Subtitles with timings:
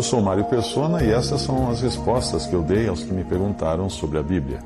[0.00, 3.22] Eu sou Mário Persona e essas são as respostas que eu dei aos que me
[3.22, 4.60] perguntaram sobre a Bíblia.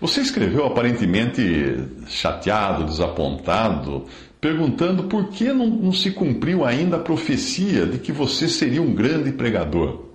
[0.00, 4.04] Você escreveu aparentemente chateado, desapontado,
[4.40, 8.92] perguntando por que não, não, se cumpriu ainda a profecia de que você seria um
[8.92, 10.06] grande pregador.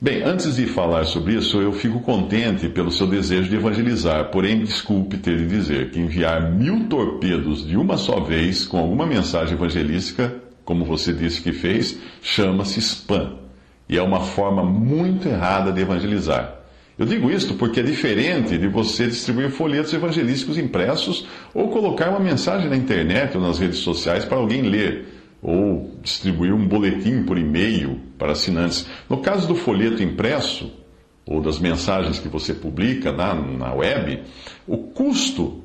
[0.00, 4.58] Bem, antes de falar sobre isso, eu fico contente pelo seu desejo de evangelizar, porém,
[4.58, 9.54] desculpe ter de dizer que enviar mil torpedos de uma só vez com alguma mensagem
[9.54, 13.38] evangelística, como você disse que fez, chama-se spam.
[13.88, 16.60] E é uma forma muito errada de evangelizar.
[16.96, 22.20] Eu digo isto porque é diferente de você distribuir folhetos evangelísticos impressos ou colocar uma
[22.20, 25.08] mensagem na internet ou nas redes sociais para alguém ler,
[25.42, 28.86] ou distribuir um boletim por e-mail para assinantes.
[29.08, 30.72] No caso do folheto impresso,
[31.26, 34.22] ou das mensagens que você publica na, na web,
[34.68, 35.64] o custo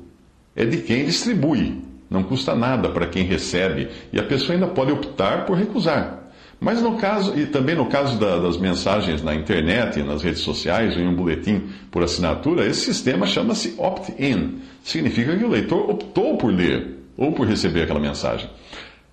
[0.56, 1.80] é de quem distribui.
[2.08, 6.26] Não custa nada para quem recebe e a pessoa ainda pode optar por recusar.
[6.58, 10.96] Mas no caso, e também no caso da, das mensagens na internet, nas redes sociais,
[10.96, 14.60] ou em um boletim por assinatura, esse sistema chama-se opt-in.
[14.82, 18.48] Significa que o leitor optou por ler ou por receber aquela mensagem.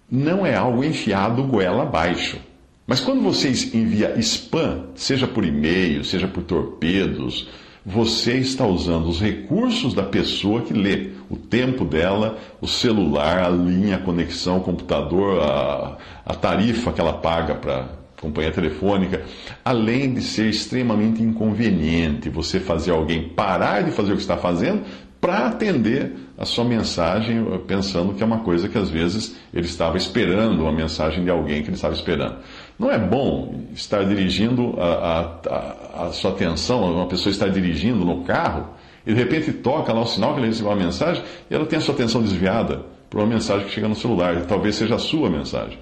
[0.10, 2.38] Não é algo enfiado goela abaixo.
[2.86, 7.48] Mas quando você envia spam, seja por e-mail, seja por torpedos,
[7.86, 13.50] você está usando os recursos da pessoa que lê, o tempo dela, o celular, a
[13.50, 19.22] linha, a conexão, o computador, a, a tarifa que ela paga para companhia telefônica,
[19.66, 24.84] além de ser extremamente inconveniente você fazer alguém parar de fazer o que está fazendo
[25.20, 29.96] para atender a sua mensagem, pensando que é uma coisa que às vezes ele estava
[29.98, 32.38] esperando, uma mensagem de alguém que ele estava esperando.
[32.84, 38.26] Não é bom estar dirigindo a, a, a sua atenção, uma pessoa estar dirigindo no
[38.26, 38.72] carro
[39.08, 41.80] e de repente toca lá o sinal que ele recebeu uma mensagem e ela tem
[41.80, 45.30] a sua atenção desviada por uma mensagem que chega no celular, talvez seja a sua
[45.30, 45.80] mensagem.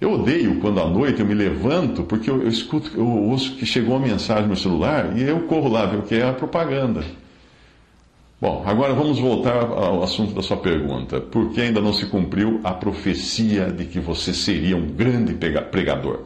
[0.00, 3.66] Eu odeio quando à noite eu me levanto porque eu, eu escuto, eu ouço que
[3.66, 7.02] chegou uma mensagem no celular e eu corro lá ver o que é a propaganda.
[8.40, 11.20] Bom, agora vamos voltar ao assunto da sua pergunta.
[11.20, 15.34] Por que ainda não se cumpriu a profecia de que você seria um grande
[15.72, 16.20] pregador?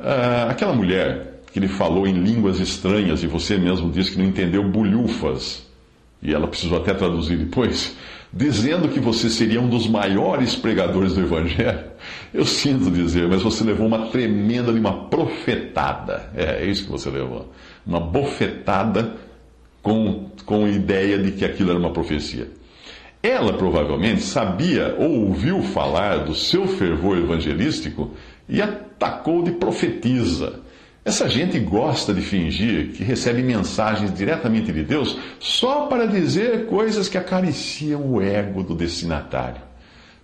[0.00, 4.24] Ah, aquela mulher que lhe falou em línguas estranhas e você mesmo disse que não
[4.24, 5.64] entendeu bulhufas,
[6.20, 7.96] e ela precisou até traduzir depois,
[8.32, 11.84] dizendo que você seria um dos maiores pregadores do Evangelho.
[12.34, 16.30] Eu sinto dizer, mas você levou uma tremenda uma profetada.
[16.34, 17.52] É, é isso que você levou.
[17.86, 19.29] Uma bofetada
[19.82, 22.48] com, com ideia de que aquilo era uma profecia.
[23.22, 28.10] Ela provavelmente sabia ou ouviu falar do seu fervor evangelístico
[28.48, 30.60] e atacou de profetisa.
[31.04, 37.08] Essa gente gosta de fingir que recebe mensagens diretamente de Deus só para dizer coisas
[37.08, 39.62] que acariciam o ego do destinatário.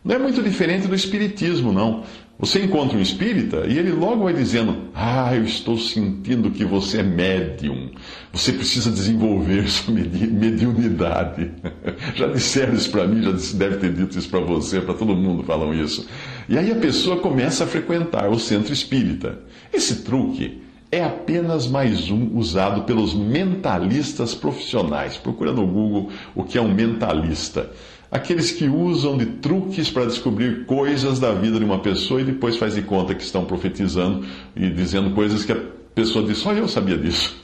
[0.05, 2.05] Não é muito diferente do espiritismo, não.
[2.39, 6.99] Você encontra um espírita e ele logo vai dizendo: Ah, eu estou sentindo que você
[6.99, 7.91] é médium.
[8.31, 11.51] Você precisa desenvolver sua mediunidade.
[12.15, 15.43] Já disseram isso para mim, já deve ter dito isso para você, para todo mundo
[15.45, 16.07] falam isso.
[16.49, 19.39] E aí a pessoa começa a frequentar o centro espírita.
[19.73, 25.17] Esse truque é apenas mais um usado pelos mentalistas profissionais.
[25.17, 27.71] Procura no Google o que é um mentalista
[28.11, 32.57] aqueles que usam de truques para descobrir coisas da vida de uma pessoa e depois
[32.57, 34.25] faz de conta que estão profetizando
[34.55, 35.61] e dizendo coisas que a
[35.95, 37.37] pessoa diz, só eu sabia disso.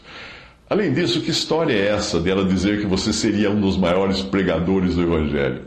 [0.69, 4.95] Além disso, que história é essa dela dizer que você seria um dos maiores pregadores
[4.95, 5.63] do Evangelho?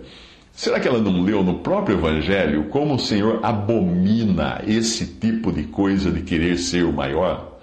[0.51, 5.64] Será que ela não leu no próprio Evangelho como o Senhor abomina esse tipo de
[5.64, 7.54] coisa de querer ser o maior?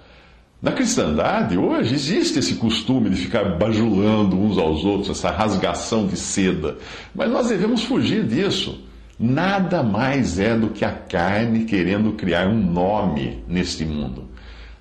[0.63, 6.15] Na cristandade, hoje, existe esse costume de ficar bajulando uns aos outros, essa rasgação de
[6.15, 6.77] seda.
[7.13, 8.81] Mas nós devemos fugir disso.
[9.19, 14.29] Nada mais é do que a carne querendo criar um nome neste mundo.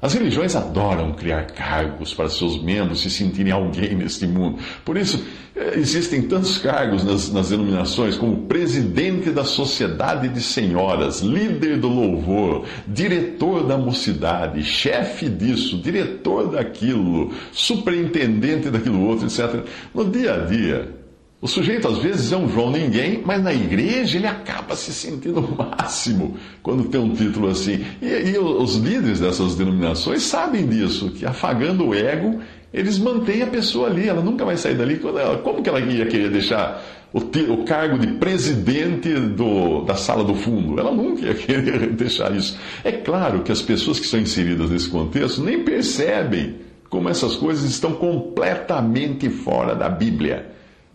[0.03, 4.59] As religiões adoram criar cargos para seus membros se sentirem alguém neste mundo.
[4.85, 11.21] Por isso, eh, existem tantos cargos nas, nas denominações como presidente da sociedade de senhoras,
[11.21, 19.65] líder do louvor, diretor da mocidade, chefe disso, diretor daquilo, superintendente daquilo outro, etc.
[19.95, 21.02] No dia a dia,
[21.43, 25.41] O sujeito às vezes é um João Ninguém, mas na igreja ele acaba se sentindo
[25.41, 27.85] o máximo quando tem um título assim.
[28.01, 32.39] E, e os líderes dessas denominações sabem disso, que afagando o ego,
[32.73, 35.01] eles mantêm a pessoa ali, ela nunca vai sair dali.
[35.43, 36.81] Como que ela ia querer deixar
[37.13, 40.79] o, o cargo de presidente do, da sala do fundo?
[40.79, 42.57] Ela nunca ia querer deixar isso.
[42.85, 47.69] É claro que as pessoas que são inseridas nesse contexto nem percebem como essas coisas
[47.69, 50.53] estão completamente fora da Bíblia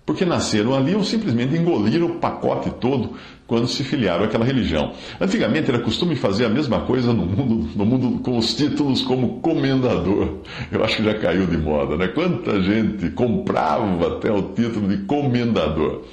[0.07, 3.11] porque nasceram ali ou simplesmente engoliram o pacote todo
[3.45, 4.93] quando se filiaram àquela religião.
[5.19, 9.41] Antigamente era costume fazer a mesma coisa no mundo, no mundo com os títulos como
[9.41, 10.37] comendador.
[10.71, 12.07] Eu acho que já caiu de moda, né?
[12.07, 16.03] Quanta gente comprava até o título de comendador.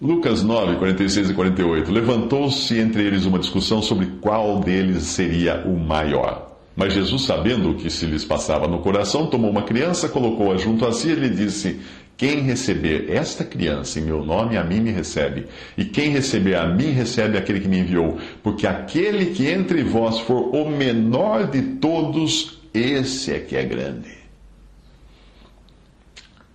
[0.00, 1.90] Lucas 9, 46 e 48.
[1.90, 6.52] Levantou-se entre eles uma discussão sobre qual deles seria o maior.
[6.76, 10.86] Mas Jesus, sabendo o que se lhes passava no coração, tomou uma criança, colocou-a junto
[10.86, 11.80] a si e lhe disse:
[12.22, 15.48] quem receber esta criança em meu nome, a mim me recebe.
[15.76, 18.16] E quem receber a mim, recebe aquele que me enviou.
[18.44, 24.16] Porque aquele que entre vós for o menor de todos, esse é que é grande.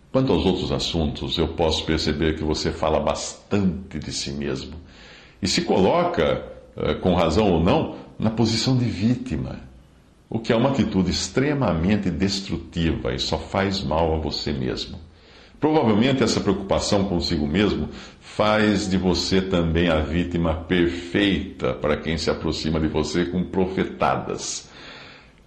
[0.10, 4.76] Quanto aos outros assuntos, eu posso perceber que você fala bastante de si mesmo.
[5.42, 6.46] E se coloca,
[6.78, 9.60] eh, com razão ou não, na posição de vítima.
[10.30, 15.06] O que é uma atitude extremamente destrutiva e só faz mal a você mesmo.
[15.60, 17.90] Provavelmente essa preocupação consigo mesmo
[18.20, 24.70] faz de você também a vítima perfeita para quem se aproxima de você com profetadas.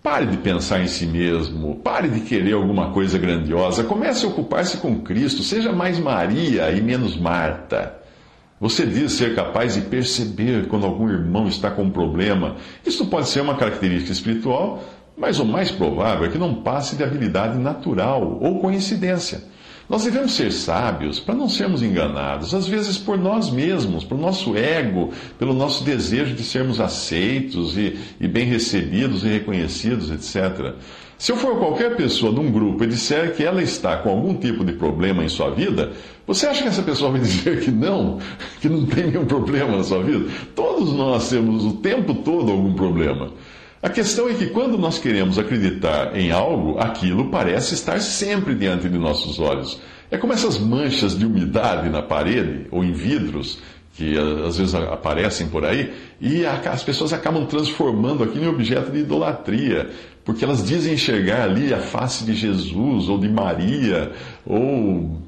[0.02, 4.78] Pare de pensar em si mesmo, pare de querer alguma coisa grandiosa, comece a ocupar-se
[4.78, 8.00] com Cristo, seja mais Maria e menos Marta.
[8.58, 12.56] Você diz ser capaz de perceber quando algum irmão está com um problema.
[12.84, 14.82] Isso pode ser uma característica espiritual,
[15.16, 19.42] mas o mais provável é que não passe de habilidade natural ou coincidência.
[19.90, 24.56] Nós devemos ser sábios para não sermos enganados, às vezes por nós mesmos, por nosso
[24.56, 30.76] ego, pelo nosso desejo de sermos aceitos e, e bem recebidos e reconhecidos, etc.
[31.18, 34.32] Se eu for qualquer pessoa de um grupo e disser que ela está com algum
[34.36, 35.90] tipo de problema em sua vida,
[36.24, 38.20] você acha que essa pessoa vai dizer que não,
[38.60, 40.30] que não tem nenhum problema na sua vida?
[40.54, 43.32] Todos nós temos o tempo todo algum problema.
[43.82, 48.88] A questão é que quando nós queremos acreditar em algo, aquilo parece estar sempre diante
[48.90, 49.80] de nossos olhos.
[50.10, 53.58] É como essas manchas de umidade na parede ou em vidros
[53.94, 54.16] que
[54.46, 59.90] às vezes aparecem por aí e as pessoas acabam transformando aquilo em objeto de idolatria,
[60.24, 64.12] porque elas dizem enxergar ali a face de Jesus ou de Maria
[64.46, 65.20] ou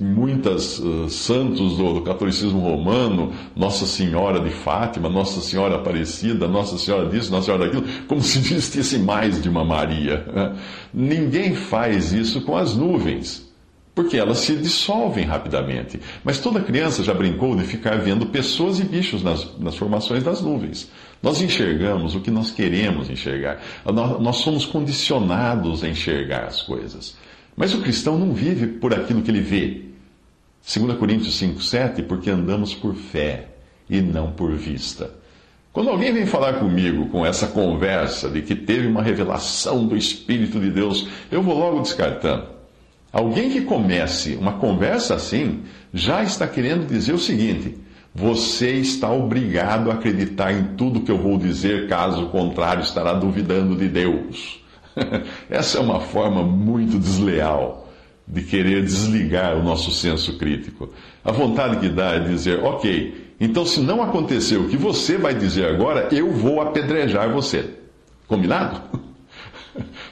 [0.00, 6.78] muitas uh, santos do, do, catolicismo romano, Nossa Senhora de Fátima, Nossa Senhora Aparecida, Nossa
[6.78, 10.24] Senhora disso, Nossa Senhora daquilo, como se existisse mais de uma Maria.
[10.32, 10.56] Né?
[10.92, 13.48] Ninguém faz isso com as nuvens,
[13.94, 16.00] porque elas se dissolvem rapidamente.
[16.24, 20.40] Mas toda criança já brincou de ficar vendo pessoas e bichos nas, nas formações das
[20.40, 20.90] nuvens.
[21.22, 23.60] Nós enxergamos o que nós queremos enxergar.
[23.84, 27.14] Nós, nós somos condicionados a enxergar as coisas.
[27.54, 29.89] Mas o cristão não vive por aquilo que ele vê.
[30.62, 33.48] 2 Coríntios 5, 7, porque andamos por fé
[33.88, 35.10] e não por vista.
[35.72, 40.58] Quando alguém vem falar comigo com essa conversa de que teve uma revelação do Espírito
[40.58, 42.46] de Deus, eu vou logo descartando.
[43.12, 45.62] Alguém que comece uma conversa assim
[45.92, 47.76] já está querendo dizer o seguinte:
[48.14, 53.76] você está obrigado a acreditar em tudo que eu vou dizer, caso contrário, estará duvidando
[53.76, 54.60] de Deus.
[55.48, 57.89] Essa é uma forma muito desleal
[58.32, 60.88] de querer desligar o nosso senso crítico.
[61.24, 65.34] A vontade que dá é dizer, ok, então se não acontecer o que você vai
[65.34, 67.64] dizer agora, eu vou apedrejar você.
[68.26, 68.80] Combinado?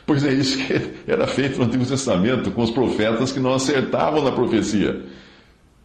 [0.06, 0.72] Pois é isso que
[1.06, 5.04] era feito no Antigo Testamento com os profetas que não acertavam na profecia.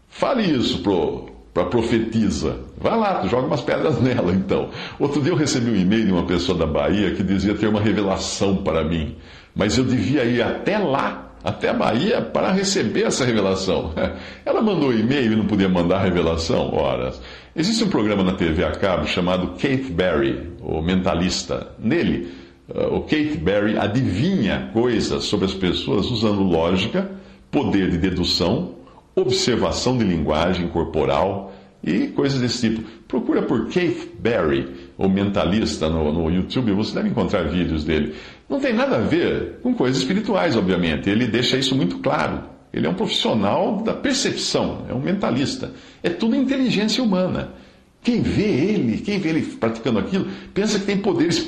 [0.08, 2.60] Fale isso pro, para profetiza.
[2.78, 4.70] Vai lá, joga umas pedras nela então.
[4.98, 7.82] Outro dia eu recebi um e-mail de uma pessoa da Bahia que dizia ter uma
[7.82, 9.16] revelação para mim,
[9.54, 13.94] mas eu devia ir até lá, até a Bahia, para receber essa revelação.
[14.46, 16.74] Ela mandou e-mail e não podia mandar a revelação?
[16.74, 17.14] Ora,
[17.56, 21.68] existe um programa na TV a cabo chamado Kate Berry, o mentalista.
[21.78, 22.32] Nele,
[22.74, 27.12] eh, o Kate Berry adivinha coisas sobre as pessoas usando lógica,
[27.52, 28.74] poder de dedução
[29.16, 32.82] observação de linguagem corporal e coisas desse tipo.
[33.08, 38.16] Procura por Keith Barry, o mentalista, no, no YouTube, você deve encontrar vídeos dele.
[38.50, 41.10] Não tem nada a ver com coisas espirituais, obviamente.
[41.10, 42.44] Ele deixa isso muito claro.
[42.74, 45.72] Ele é um profissional da percepção, é um mentalista.
[46.02, 47.54] É tudo inteligência humana.
[48.02, 51.40] Quem vê ele, quem vê ele praticando aquilo, pensa que tem poderes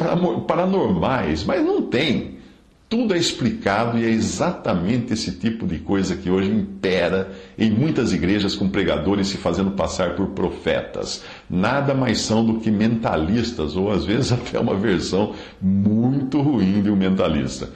[0.47, 2.34] paranormais, mas não tem.
[2.95, 8.13] Tudo é explicado e é exatamente esse tipo de coisa que hoje impera em muitas
[8.13, 11.21] igrejas com pregadores se fazendo passar por profetas.
[11.49, 16.89] Nada mais são do que mentalistas, ou às vezes até uma versão muito ruim de
[16.89, 17.69] um mentalista.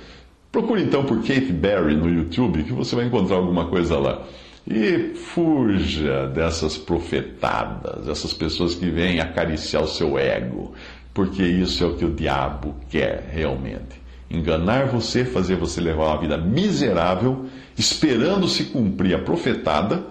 [0.54, 4.22] Procure então por Kate Berry no YouTube que você vai encontrar alguma coisa lá.
[4.66, 10.72] E fuja dessas profetadas, essas pessoas que vêm acariciar o seu ego,
[11.14, 13.99] porque isso é o que o diabo quer realmente.
[14.30, 20.06] Enganar você, fazer você levar uma vida miserável, esperando se cumprir a profetada,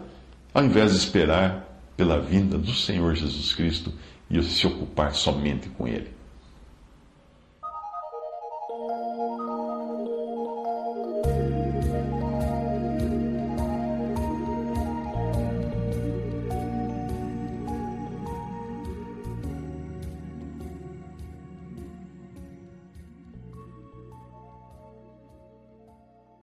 [0.53, 3.93] ao invés de esperar pela vinda do Senhor Jesus Cristo
[4.31, 6.18] e se ocupar somente com Ele.